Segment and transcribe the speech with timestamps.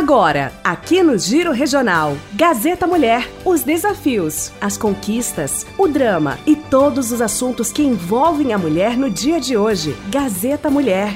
[0.00, 7.12] Agora, aqui no Giro Regional, Gazeta Mulher, os desafios, as conquistas, o drama e todos
[7.12, 9.94] os assuntos que envolvem a mulher no dia de hoje.
[10.10, 11.12] Gazeta Mulher.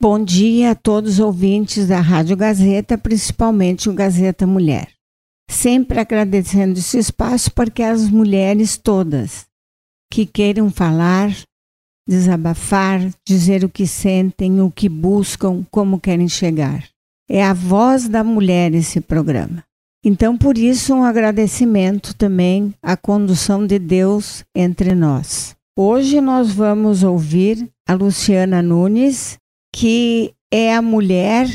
[0.00, 4.88] Bom dia a todos os ouvintes da Rádio Gazeta, principalmente o Gazeta Mulher.
[5.50, 9.44] Sempre agradecendo esse espaço porque as mulheres todas
[10.10, 11.30] que queiram falar,
[12.08, 16.84] desabafar, dizer o que sentem, o que buscam, como querem chegar.
[17.28, 19.62] É a voz da mulher esse programa.
[20.02, 25.54] Então, por isso, um agradecimento também à condução de Deus entre nós.
[25.76, 29.36] Hoje nós vamos ouvir a Luciana Nunes,
[29.74, 31.46] que é a mulher,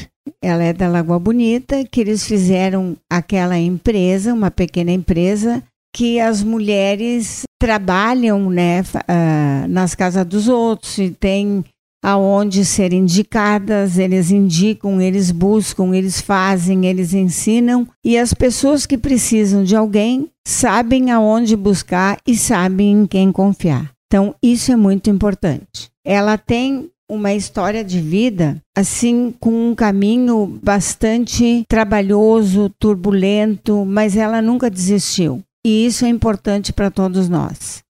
[0.42, 5.64] ela é da Lagoa Bonita, que eles fizeram aquela empresa, uma pequena empresa,
[5.96, 11.64] que as mulheres trabalham né, uh, nas casas dos outros e tem
[12.04, 18.98] aonde ser indicadas, eles indicam, eles buscam, eles fazem, eles ensinam e as pessoas que
[18.98, 23.92] precisam de alguém sabem aonde buscar e sabem em quem confiar.
[24.08, 25.90] Então, isso é muito importante.
[26.06, 34.42] Ela tem uma história de vida assim com um caminho bastante trabalhoso, turbulento, mas ela
[34.42, 35.42] nunca desistiu.
[35.66, 37.86] E isso é importante para todos nós.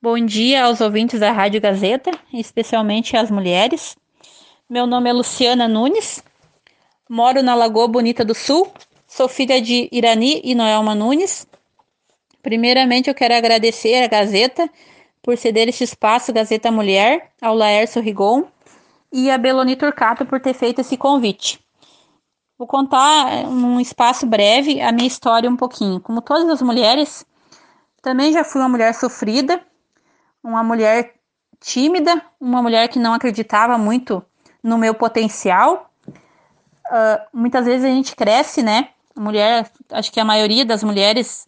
[0.00, 3.94] Bom dia aos ouvintes da Rádio Gazeta, especialmente às mulheres.
[4.70, 6.22] Meu nome é Luciana Nunes,
[7.06, 8.72] moro na Lagoa Bonita do Sul,
[9.06, 11.46] sou filha de Irani e Noelma Nunes.
[12.42, 14.70] Primeiramente, eu quero agradecer a Gazeta
[15.22, 18.44] por ceder este espaço Gazeta Mulher ao Laércio Rigon
[19.12, 21.60] e a Beloni Turcato por ter feito esse convite.
[22.58, 26.00] Vou contar num espaço breve a minha história um pouquinho.
[26.00, 27.24] Como todas as mulheres,
[28.02, 29.60] também já fui uma mulher sofrida,
[30.42, 31.14] uma mulher
[31.60, 34.20] tímida, uma mulher que não acreditava muito
[34.60, 35.88] no meu potencial.
[36.08, 38.88] Uh, muitas vezes a gente cresce, né?
[39.14, 41.46] A mulher, acho que a maioria das mulheres,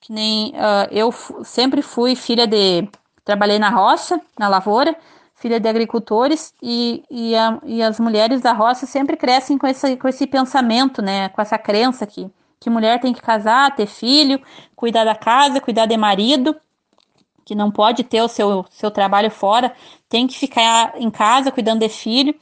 [0.00, 2.88] que nem uh, eu sempre fui filha de.
[3.24, 4.96] Trabalhei na roça, na lavoura,
[5.38, 9.96] filha de agricultores, e, e, a, e, as mulheres da roça sempre crescem com esse,
[9.96, 11.28] com esse pensamento, né?
[11.28, 12.28] Com essa crença que,
[12.58, 14.40] que mulher tem que casar, ter filho,
[14.74, 16.56] cuidar da casa, cuidar de marido,
[17.44, 19.72] que não pode ter o seu, seu trabalho fora,
[20.08, 22.34] tem que ficar em casa cuidando de filho.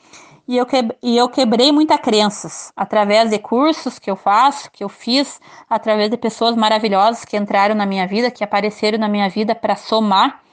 [0.48, 4.84] E eu, que, e eu quebrei muitas crenças através de cursos que eu faço, que
[4.84, 9.28] eu fiz, através de pessoas maravilhosas que entraram na minha vida, que apareceram na minha
[9.28, 10.45] vida para somar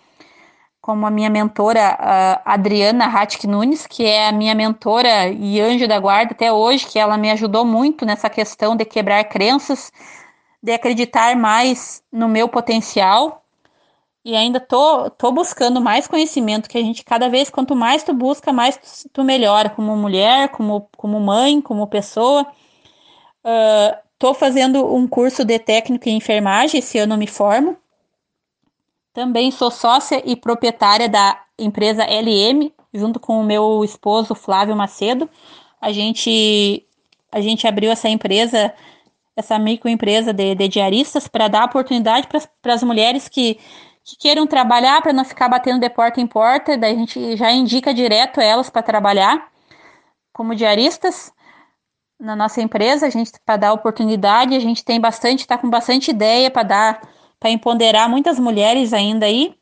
[0.84, 5.88] como a minha mentora a Adriana Ratke Nunes, que é a minha mentora e anjo
[5.88, 9.94] da guarda até hoje, que ela me ajudou muito nessa questão de quebrar crenças,
[10.62, 13.46] de acreditar mais no meu potencial.
[14.26, 18.14] E ainda tô, tô buscando mais conhecimento, que a gente, cada vez, quanto mais tu
[18.14, 22.46] busca, mais tu, tu melhora, como mulher, como, como mãe, como pessoa.
[23.46, 27.78] Uh, tô fazendo um curso de técnico em enfermagem, esse ano me formo.
[29.14, 35.30] Também sou sócia e proprietária da empresa LM, junto com o meu esposo Flávio Macedo.
[35.80, 36.84] A gente,
[37.32, 38.74] a gente abriu essa empresa,
[39.36, 43.60] essa microempresa de, de diaristas, para dar oportunidade para as mulheres que,
[44.04, 46.76] que queiram trabalhar, para não ficar batendo de porta em porta.
[46.76, 49.48] Daí a gente já indica direto elas para trabalhar
[50.34, 51.32] como diaristas
[52.20, 53.06] na nossa empresa.
[53.06, 57.02] A gente para dar oportunidade, a gente tem bastante, está com bastante ideia para dar
[57.44, 59.54] para empoderar muitas mulheres ainda aí.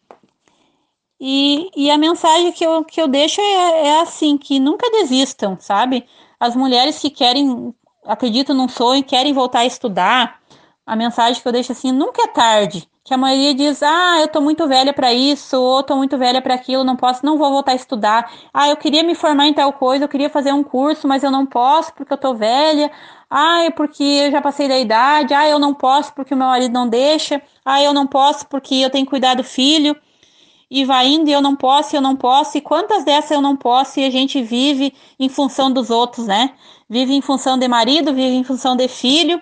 [1.20, 5.58] E, e a mensagem que eu, que eu deixo é, é assim, que nunca desistam,
[5.60, 6.06] sabe?
[6.40, 7.74] As mulheres que querem,
[8.06, 10.40] acreditam num sonho, querem voltar a estudar,
[10.86, 12.88] a mensagem que eu deixo assim, nunca é tarde.
[13.04, 16.40] Que a maioria diz, ah, eu tô muito velha para isso, ou tô muito velha
[16.40, 18.32] para aquilo, não posso, não vou voltar a estudar.
[18.54, 21.32] Ah, eu queria me formar em tal coisa, eu queria fazer um curso, mas eu
[21.32, 22.92] não posso porque eu tô velha.
[23.30, 25.34] Ah, é porque eu já passei da idade.
[25.34, 27.42] Ah, eu não posso porque o meu marido não deixa.
[27.66, 29.96] Ah, eu não posso porque eu tenho que cuidar do filho.
[30.70, 32.58] E vai indo e eu não posso, eu não posso.
[32.58, 36.54] E quantas dessas eu não posso e a gente vive em função dos outros, né?
[36.90, 39.42] Vive em função de marido, vive em função de filho.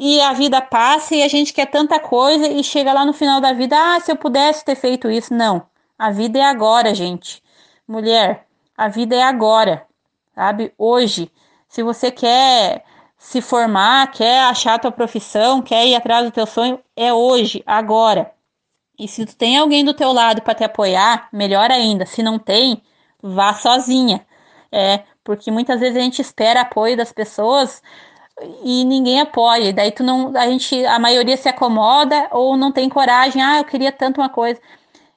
[0.00, 3.40] E a vida passa e a gente quer tanta coisa e chega lá no final
[3.40, 5.34] da vida, ah, se eu pudesse ter feito isso.
[5.34, 5.66] Não.
[5.98, 7.42] A vida é agora, gente.
[7.86, 8.46] Mulher,
[8.76, 9.84] a vida é agora.
[10.34, 10.72] Sabe?
[10.78, 11.30] Hoje.
[11.68, 12.84] Se você quer
[13.18, 17.62] se formar, quer achar a tua profissão, quer ir atrás do teu sonho, é hoje,
[17.66, 18.32] agora.
[18.98, 22.06] E se tu tem alguém do teu lado para te apoiar, melhor ainda.
[22.06, 22.80] Se não tem,
[23.20, 24.24] vá sozinha.
[24.70, 27.82] É, porque muitas vezes a gente espera apoio das pessoas
[28.62, 29.72] e ninguém apoia.
[29.72, 33.42] Daí tu não, a gente, a maioria se acomoda ou não tem coragem.
[33.42, 34.60] Ah, eu queria tanto uma coisa.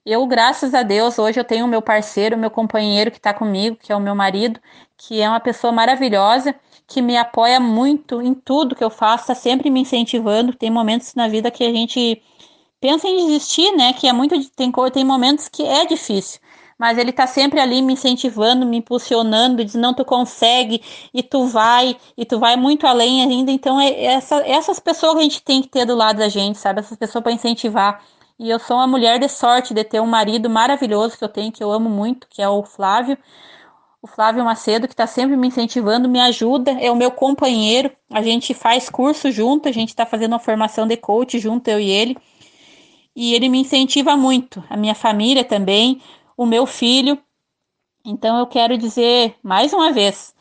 [0.05, 3.91] Eu, graças a Deus, hoje eu tenho meu parceiro, meu companheiro que está comigo, que
[3.91, 4.59] é o meu marido,
[4.97, 6.55] que é uma pessoa maravilhosa,
[6.87, 10.55] que me apoia muito em tudo que eu faço, está sempre me incentivando.
[10.55, 12.21] Tem momentos na vida que a gente
[12.79, 13.93] pensa em desistir, né?
[13.93, 16.41] Que é muito tem tem momentos que é difícil,
[16.81, 20.81] mas ele está sempre ali me incentivando, me impulsionando, diz não tu consegue
[21.13, 23.51] e tu vai e tu vai muito além ainda.
[23.51, 26.57] Então é essa, essas pessoas que a gente tem que ter do lado da gente,
[26.57, 26.79] sabe?
[26.79, 28.03] Essas pessoas para incentivar.
[28.39, 31.51] E eu sou uma mulher de sorte de ter um marido maravilhoso que eu tenho,
[31.51, 33.15] que eu amo muito, que é o Flávio.
[34.01, 37.91] O Flávio Macedo, que está sempre me incentivando, me ajuda, é o meu companheiro.
[38.09, 41.79] A gente faz curso junto, a gente está fazendo uma formação de coach junto, eu
[41.79, 42.17] e ele.
[43.15, 46.01] E ele me incentiva muito, a minha família também,
[46.41, 47.19] o meu filho.
[48.03, 50.33] Então eu quero dizer mais uma vez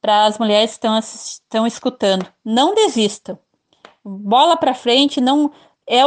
[0.00, 3.36] para as mulheres que estão, estão escutando: não desistam.
[4.04, 5.50] Bola para frente, não
[5.88, 6.02] é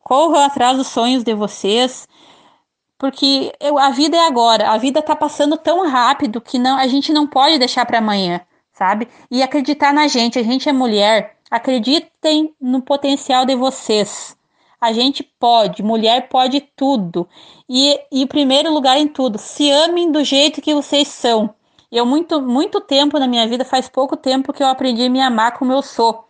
[0.00, 2.08] corram atrás dos sonhos de vocês,
[2.96, 6.86] porque eu, a vida é agora, a vida está passando tão rápido que não, a
[6.86, 8.40] gente não pode deixar para amanhã,
[8.72, 9.08] sabe?
[9.30, 14.33] E acreditar na gente, a gente é mulher, acreditem no potencial de vocês.
[14.84, 17.28] A gente pode, mulher pode tudo.
[17.68, 21.54] E, em primeiro lugar em tudo, se amem do jeito que vocês são.
[21.90, 25.20] Eu muito muito tempo na minha vida, faz pouco tempo que eu aprendi a me
[25.20, 26.24] amar como eu sou.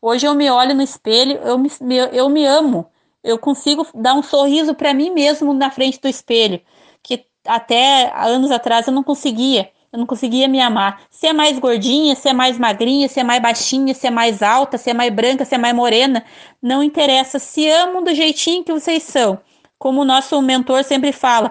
[0.00, 1.70] Hoje eu me olho no espelho, eu me,
[2.12, 2.86] eu me amo
[3.26, 6.60] eu consigo dar um sorriso para mim mesmo na frente do espelho,
[7.02, 9.70] que até anos atrás eu não conseguia.
[9.96, 11.06] Eu não conseguia me amar.
[11.08, 14.42] Se é mais gordinha, se é mais magrinha, se é mais baixinha, se é mais
[14.42, 16.22] alta, se é mais branca, se é mais morena,
[16.60, 17.38] não interessa.
[17.38, 19.40] Se amam do jeitinho que vocês são.
[19.78, 21.50] Como o nosso mentor sempre fala,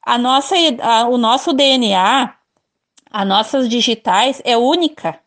[0.00, 2.32] a nossa, a, o nosso DNA,
[3.10, 5.18] as nossas digitais é única.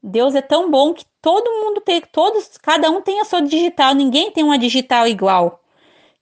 [0.00, 3.94] Deus é tão bom que todo mundo tem, todos, cada um tem a sua digital,
[3.96, 5.60] ninguém tem uma digital igual.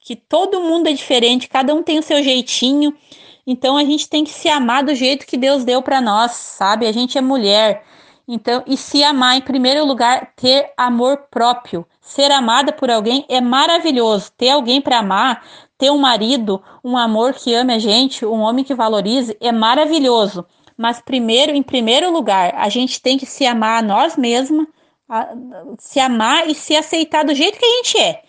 [0.01, 2.97] Que todo mundo é diferente, cada um tem o seu jeitinho.
[3.46, 6.87] Então a gente tem que se amar do jeito que Deus deu para nós, sabe?
[6.87, 7.85] A gente é mulher.
[8.26, 11.87] Então, e se amar em primeiro lugar, ter amor próprio.
[12.00, 14.32] Ser amada por alguém é maravilhoso.
[14.37, 15.44] Ter alguém para amar,
[15.76, 20.47] ter um marido, um amor que ame a gente, um homem que valorize, é maravilhoso.
[20.76, 24.67] Mas primeiro, em primeiro lugar, a gente tem que se amar a nós mesmas,
[25.79, 28.23] se amar e se aceitar do jeito que a gente é,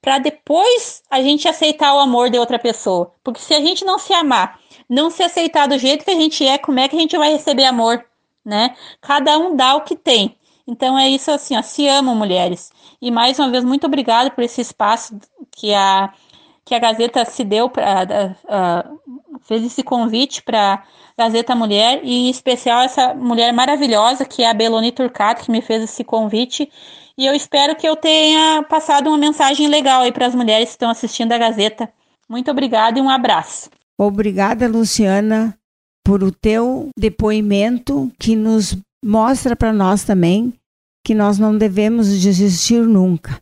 [0.00, 3.12] para depois a gente aceitar o amor de outra pessoa.
[3.24, 6.46] Porque se a gente não se amar, não se aceitar do jeito que a gente
[6.46, 8.04] é, como é que a gente vai receber amor,
[8.44, 8.76] né?
[9.00, 10.36] Cada um dá o que tem.
[10.66, 12.72] Então é isso assim, ó, se amam mulheres.
[13.00, 15.18] E mais uma vez muito obrigada por esse espaço
[15.52, 16.12] que a
[16.64, 18.90] que a Gazeta se deu para
[19.46, 20.82] fez esse convite para
[21.18, 25.62] Gazeta Mulher e em especial essa mulher maravilhosa que é a Beloni Turcato que me
[25.62, 26.70] fez esse convite
[27.18, 30.72] e eu espero que eu tenha passado uma mensagem legal aí para as mulheres que
[30.72, 31.90] estão assistindo a Gazeta.
[32.28, 33.70] Muito obrigada e um abraço.
[33.98, 35.56] Obrigada, Luciana,
[36.04, 40.52] por o teu depoimento que nos mostra para nós também
[41.02, 43.40] que nós não devemos desistir nunca.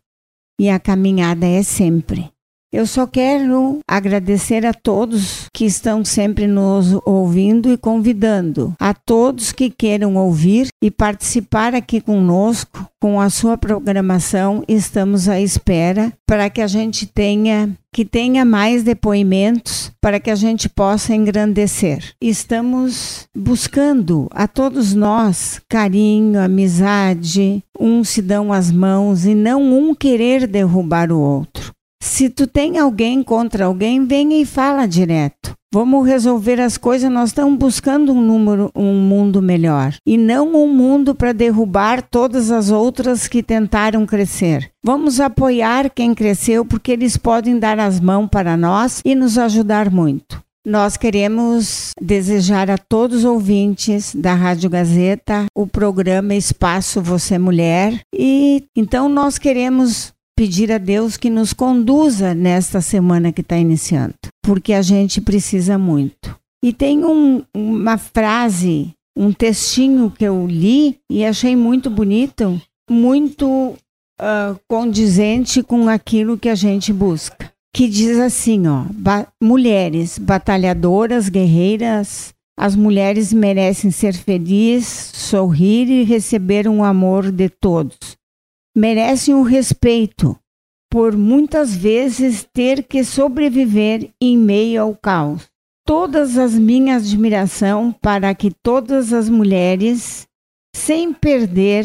[0.61, 2.31] E a caminhada é sempre.
[2.75, 9.53] Eu só quero agradecer a todos que estão sempre nos ouvindo e convidando a todos
[9.53, 14.65] que queiram ouvir e participar aqui conosco com a sua programação.
[14.67, 20.35] Estamos à espera para que a gente tenha que tenha mais depoimentos para que a
[20.35, 22.13] gente possa engrandecer.
[22.21, 29.95] Estamos buscando a todos nós carinho, amizade, um se dão as mãos e não um
[29.95, 31.74] querer derrubar o outro.
[32.05, 35.55] Se tu tem alguém contra alguém, venha e fala direto.
[35.73, 37.11] Vamos resolver as coisas.
[37.11, 42.53] Nós estamos buscando um número, um mundo melhor e não um mundo para derrubar todas
[42.53, 44.71] as outras que tentaram crescer.
[44.85, 49.91] Vamos apoiar quem cresceu porque eles podem dar as mãos para nós e nos ajudar
[49.91, 50.45] muito.
[50.67, 58.01] Nós queremos desejar a todos os ouvintes da Rádio Gazeta o programa Espaço Você Mulher
[58.15, 64.15] e então nós queremos pedir a Deus que nos conduza nesta semana que está iniciando,
[64.43, 66.37] porque a gente precisa muito.
[66.63, 72.61] E tem um, uma frase, um textinho que eu li e achei muito bonito,
[72.91, 73.75] muito
[74.21, 77.53] uh, condizente com aquilo que a gente busca.
[77.75, 86.05] Que diz assim, ó, ba mulheres batalhadoras, guerreiras, as mulheres merecem ser felizes, sorrir e
[86.05, 88.17] receber um amor de todos
[88.75, 90.37] merecem o respeito
[90.91, 95.49] por muitas vezes ter que sobreviver em meio ao caos.
[95.87, 100.27] Todas as minhas admiração para que todas as mulheres,
[100.75, 101.85] sem perder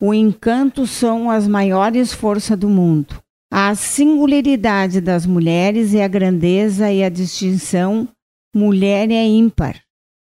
[0.00, 3.20] o encanto, são as maiores forças do mundo.
[3.52, 8.08] A singularidade das mulheres e a grandeza e a distinção
[8.54, 9.80] mulher é ímpar.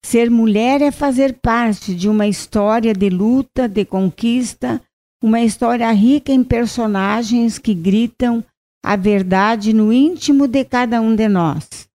[0.05, 4.81] Ser mulher é fazer parte de uma história de luta, de conquista,
[5.23, 8.45] uma história rica em personagens que gritam
[8.85, 11.89] a verdade no íntimo de cada um de nós.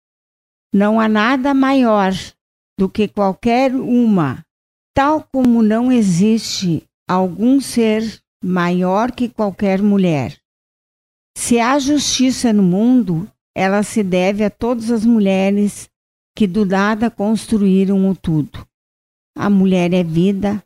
[0.73, 2.11] Não há nada maior
[2.77, 4.43] do que qualquer uma,
[4.93, 10.37] tal como não existe algum ser maior que qualquer mulher.
[11.37, 15.89] Se há justiça no mundo, ela se deve a todas as mulheres
[16.35, 18.67] que do nada construíram o tudo.
[19.35, 20.63] A mulher é vida,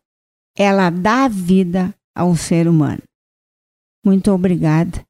[0.57, 3.03] ela dá vida ao ser humano.
[4.03, 5.05] Muito obrigada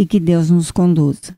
[0.00, 1.36] e que Deus nos conduza.